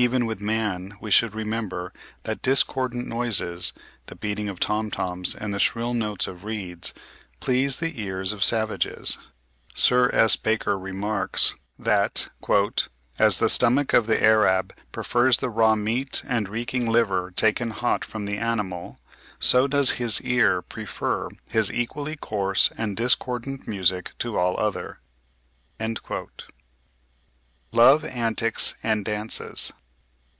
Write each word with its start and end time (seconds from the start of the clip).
Even 0.00 0.26
with 0.26 0.40
man, 0.40 0.96
we 1.00 1.10
should 1.10 1.34
remember 1.34 1.92
what 2.24 2.40
discordant 2.40 3.08
noises, 3.08 3.72
the 4.06 4.14
beating 4.14 4.48
of 4.48 4.60
tom 4.60 4.92
toms 4.92 5.34
and 5.34 5.52
the 5.52 5.58
shrill 5.58 5.92
notes 5.92 6.28
of 6.28 6.44
reeds, 6.44 6.94
please 7.40 7.78
the 7.78 8.00
ears 8.00 8.32
of 8.32 8.44
savages. 8.44 9.18
Sir 9.74 10.08
S. 10.12 10.36
Baker 10.36 10.78
remarks 10.78 11.48
(58. 11.48 11.56
'The 11.56 11.90
Nile 11.90 12.08
Tributaries 12.08 12.26
of 12.30 12.32
Abyssinia,' 12.32 12.70
1867, 12.94 12.94
p. 12.94 12.94
203.), 13.10 13.12
that 13.18 13.26
"as 13.26 13.38
the 13.40 13.48
stomach 13.48 13.92
of 13.92 14.06
the 14.06 14.22
Arab 14.22 14.74
prefers 14.92 15.38
the 15.38 15.50
raw 15.50 15.74
meat 15.74 16.22
and 16.28 16.48
reeking 16.48 16.88
liver 16.88 17.32
taken 17.32 17.70
hot 17.70 18.04
from 18.04 18.24
the 18.26 18.38
animal, 18.38 19.00
so 19.40 19.66
does 19.66 19.90
his 19.98 20.20
ear 20.22 20.62
prefer 20.62 21.28
his 21.50 21.72
equally 21.72 22.14
coarse 22.14 22.70
and 22.78 22.96
discordant 22.96 23.66
music 23.66 24.12
to 24.20 24.38
all 24.38 24.56
other." 24.60 25.00
LOVE 27.72 28.04
ANTICS 28.04 28.74
AND 28.84 29.04
DANCES. 29.04 29.72